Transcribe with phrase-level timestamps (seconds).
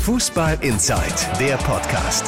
[0.00, 2.24] Fußball Inside, der Podcast.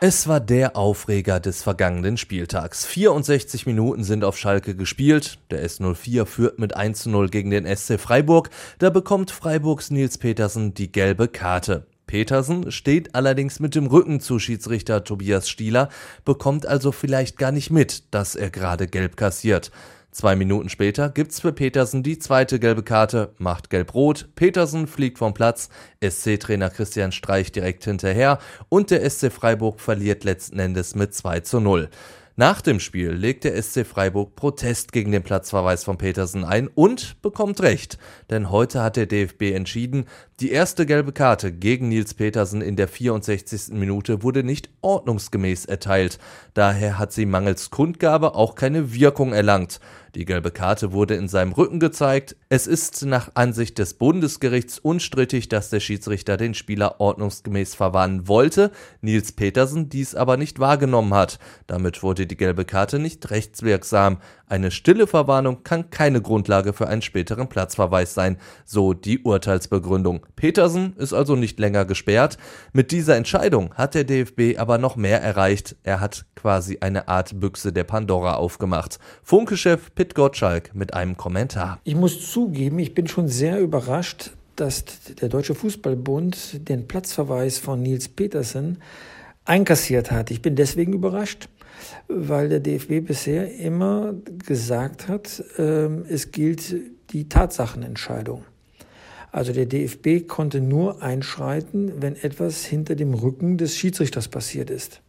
[0.00, 2.86] Es war der Aufreger des vergangenen Spieltags.
[2.86, 5.38] 64 Minuten sind auf Schalke gespielt.
[5.50, 8.48] Der S04 führt mit 1 zu 0 gegen den SC Freiburg.
[8.78, 11.86] Da bekommt Freiburgs Nils Petersen die gelbe Karte.
[12.06, 15.90] Petersen steht allerdings mit dem Rücken zu Schiedsrichter Tobias Stieler,
[16.24, 19.70] bekommt also vielleicht gar nicht mit, dass er gerade gelb kassiert.
[20.12, 25.34] Zwei Minuten später gibt's für Petersen die zweite gelbe Karte, macht gelb-rot, Petersen fliegt vom
[25.34, 25.68] Platz,
[26.04, 31.60] SC-Trainer Christian Streich direkt hinterher und der SC Freiburg verliert letzten Endes mit 2 zu
[31.60, 31.90] 0.
[32.34, 37.20] Nach dem Spiel legt der SC Freiburg Protest gegen den Platzverweis von Petersen ein und
[37.22, 37.98] bekommt recht,
[38.30, 40.06] denn heute hat der DFB entschieden,
[40.40, 43.74] die erste gelbe Karte gegen Nils Petersen in der 64.
[43.74, 46.18] Minute wurde nicht ordnungsgemäß erteilt,
[46.54, 49.80] daher hat sie mangels Kundgabe auch keine Wirkung erlangt.
[50.14, 52.34] Die gelbe Karte wurde in seinem Rücken gezeigt.
[52.48, 58.72] Es ist nach Ansicht des Bundesgerichts unstrittig, dass der Schiedsrichter den Spieler ordnungsgemäß verwarnen wollte,
[59.02, 61.38] Nils Petersen dies aber nicht wahrgenommen hat.
[61.68, 64.18] Damit wurde die gelbe Karte nicht rechtswirksam.
[64.48, 70.26] Eine stille Verwarnung kann keine Grundlage für einen späteren Platzverweis sein, so die Urteilsbegründung.
[70.36, 72.38] Petersen ist also nicht länger gesperrt.
[72.72, 75.76] Mit dieser Entscheidung hat der DFB aber noch mehr erreicht.
[75.82, 78.98] Er hat quasi eine Art Büchse der Pandora aufgemacht.
[79.22, 81.80] Funke-Chef Pitt Gottschalk mit einem Kommentar.
[81.84, 84.84] Ich muss zugeben, ich bin schon sehr überrascht, dass
[85.20, 88.78] der Deutsche Fußballbund den Platzverweis von Nils Petersen
[89.44, 90.30] einkassiert hat.
[90.30, 91.48] Ich bin deswegen überrascht,
[92.08, 94.14] weil der DFB bisher immer
[94.46, 96.74] gesagt hat, ähm, es gilt
[97.10, 98.44] die Tatsachenentscheidung.
[99.32, 105.02] Also der DFB konnte nur einschreiten, wenn etwas hinter dem Rücken des Schiedsrichters passiert ist.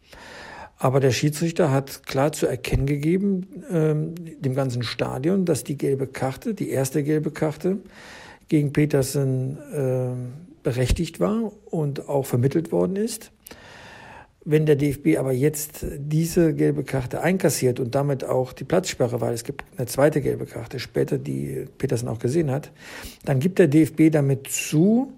[0.78, 6.08] Aber der Schiedsrichter hat klar zu erkennen gegeben, ähm, dem ganzen Stadion, dass die gelbe
[6.08, 7.78] Karte, die erste gelbe Karte
[8.48, 13.30] gegen Petersen äh, berechtigt war und auch vermittelt worden ist.
[14.44, 19.34] Wenn der DFB aber jetzt diese gelbe Karte einkassiert und damit auch die Platzsperre, weil
[19.34, 22.72] es gibt eine zweite gelbe Karte später, die Petersen auch gesehen hat,
[23.24, 25.12] dann gibt der DFB damit zu,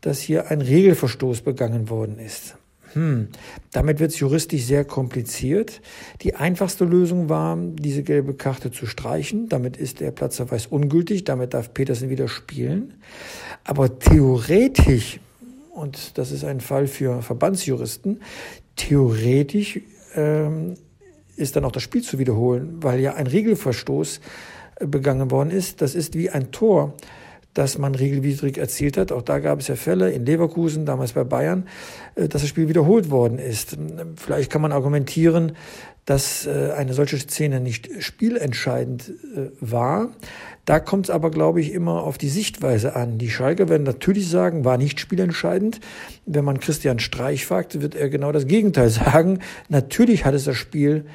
[0.00, 2.56] dass hier ein Regelverstoß begangen worden ist.
[2.92, 3.28] Hm,
[3.70, 5.80] damit wird es juristisch sehr kompliziert.
[6.20, 9.48] Die einfachste Lösung war, diese gelbe Karte zu streichen.
[9.48, 11.24] Damit ist der Platzverweis ungültig.
[11.24, 12.94] Damit darf Petersen wieder spielen.
[13.64, 15.20] Aber theoretisch
[15.72, 18.20] und das ist ein Fall für Verbandsjuristen,
[18.76, 19.80] theoretisch
[20.14, 20.74] ähm,
[21.36, 24.20] ist dann auch das Spiel zu wiederholen, weil ja ein Regelverstoß
[24.76, 25.80] äh, begangen worden ist.
[25.80, 26.94] Das ist wie ein Tor,
[27.54, 29.12] das man regelwidrig erzielt hat.
[29.12, 31.68] Auch da gab es ja Fälle in Leverkusen, damals bei Bayern,
[32.14, 33.76] äh, dass das Spiel wiederholt worden ist.
[34.16, 35.52] Vielleicht kann man argumentieren,
[36.04, 40.08] dass äh, eine solche Szene nicht spielentscheidend äh, war.
[40.64, 43.18] Da kommt es aber, glaube ich, immer auf die Sichtweise an.
[43.18, 45.80] Die Schalker werden natürlich sagen, war nicht spielentscheidend.
[46.26, 49.40] Wenn man Christian Streich fragt, wird er genau das Gegenteil sagen.
[49.68, 51.06] Natürlich hat es das Spiel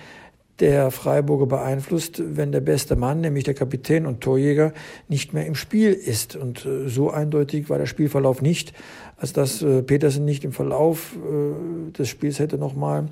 [0.60, 4.74] der Freiburger beeinflusst, wenn der beste Mann, nämlich der Kapitän und Torjäger,
[5.08, 6.36] nicht mehr im Spiel ist.
[6.36, 8.74] Und äh, so eindeutig war der Spielverlauf nicht,
[9.18, 13.08] als dass äh, Petersen nicht im Verlauf äh, des Spiels hätte nochmal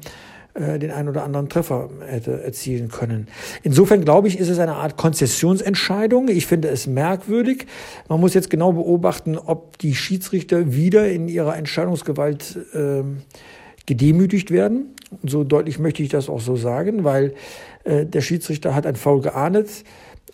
[0.58, 3.28] den einen oder anderen Treffer hätte erzielen können.
[3.64, 6.30] Insofern glaube ich, ist es eine Art Konzessionsentscheidung.
[6.30, 7.68] Ich finde es merkwürdig.
[8.08, 13.04] Man muss jetzt genau beobachten, ob die Schiedsrichter wieder in ihrer Entscheidungsgewalt äh,
[13.86, 14.96] gedemütigt werden.
[15.22, 17.34] Und so deutlich möchte ich das auch so sagen, weil
[17.84, 19.70] äh, der Schiedsrichter hat ein Foul geahndet,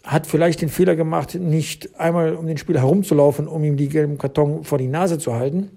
[0.04, 4.18] hat vielleicht den Fehler gemacht, nicht einmal um den Spieler herumzulaufen, um ihm die gelben
[4.18, 5.70] Karton vor die Nase zu halten.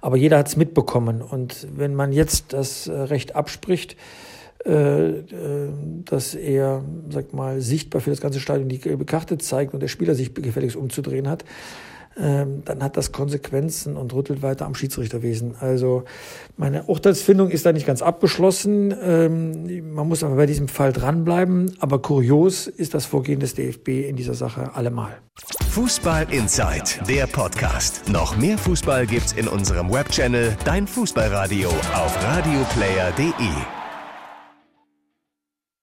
[0.00, 1.22] Aber jeder hat es mitbekommen.
[1.22, 3.96] Und wenn man jetzt das äh, Recht abspricht,
[4.64, 5.22] äh, äh,
[6.04, 9.88] dass er, sag mal, sichtbar für das ganze Stadion die gelbe Karte zeigt und der
[9.88, 11.44] Spieler sich gefälligst umzudrehen hat,
[12.18, 15.56] ähm, dann hat das Konsequenzen und rüttelt weiter am Schiedsrichterwesen.
[15.58, 16.04] Also
[16.56, 18.94] meine Urteilsfindung ist da nicht ganz abgeschlossen.
[19.02, 21.74] Ähm, man muss aber bei diesem Fall dranbleiben.
[21.80, 25.18] Aber kurios ist das Vorgehen des DFB in dieser Sache allemal.
[25.70, 28.08] Fußball Inside, der Podcast.
[28.08, 33.81] Noch mehr Fußball gibt's in unserem Webchannel Dein Fußballradio auf radioplayer.de.